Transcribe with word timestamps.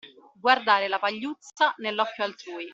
Guardare 0.39 0.87
la 0.87 0.97
pagliuzza 0.97 1.75
nell'occhio 1.77 2.23
altrui. 2.23 2.67